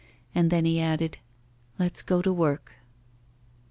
And 0.33 0.49
then 0.49 0.65
he 0.65 0.81
added: 0.81 1.19
'Let's 1.77 2.01
go 2.01 2.23
to 2.23 2.33
work. 2.33 2.73